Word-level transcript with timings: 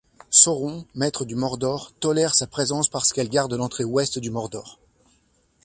Sauron, 0.31 0.83
maître 0.95 1.25
du 1.25 1.35
Mordor, 1.35 1.93
tolère 1.99 2.33
sa 2.33 2.47
présence 2.47 2.89
parce 2.89 3.13
qu'elle 3.13 3.29
garde 3.29 3.53
l'entrée 3.53 3.83
ouest 3.83 4.17
du 4.17 4.31
Mordor. 4.31 4.79